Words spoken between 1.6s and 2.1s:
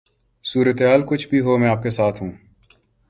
آپ کے